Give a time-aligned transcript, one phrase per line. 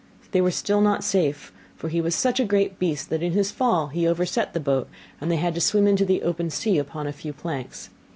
[0.31, 3.51] They were still not safe; for he was such a great beast that in his
[3.51, 4.89] fall he overset the boat,
[5.21, 7.91] and they had to swim in the open sea upon a few planks.